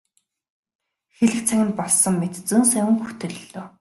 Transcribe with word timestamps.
Хэлэх 1.17 1.41
цаг 1.47 1.59
нь 1.65 1.77
болсон 1.79 2.13
мэт 2.19 2.33
зөн 2.47 2.63
совин 2.71 2.97
хөтөллөө. 3.05 3.61